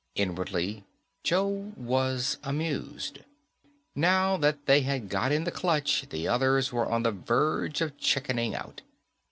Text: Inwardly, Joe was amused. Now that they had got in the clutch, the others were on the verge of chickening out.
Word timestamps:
Inwardly, 0.15 0.83
Joe 1.23 1.73
was 1.77 2.39
amused. 2.41 3.19
Now 3.93 4.35
that 4.37 4.65
they 4.65 4.81
had 4.81 5.09
got 5.09 5.31
in 5.31 5.43
the 5.43 5.51
clutch, 5.51 6.09
the 6.09 6.27
others 6.27 6.73
were 6.73 6.87
on 6.91 7.03
the 7.03 7.11
verge 7.11 7.81
of 7.81 7.97
chickening 7.99 8.55
out. 8.55 8.81